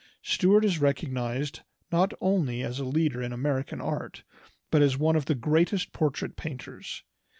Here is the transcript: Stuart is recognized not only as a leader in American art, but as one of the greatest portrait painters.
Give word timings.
Stuart 0.23 0.65
is 0.65 0.81
recognized 0.81 1.61
not 1.91 2.11
only 2.21 2.63
as 2.63 2.79
a 2.79 2.83
leader 2.85 3.21
in 3.21 3.31
American 3.31 3.79
art, 3.79 4.23
but 4.71 4.81
as 4.81 4.97
one 4.97 5.15
of 5.15 5.25
the 5.25 5.35
greatest 5.35 5.93
portrait 5.93 6.35
painters. 6.35 7.03